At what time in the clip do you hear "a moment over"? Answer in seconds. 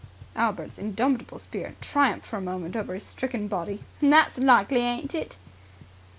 2.37-2.95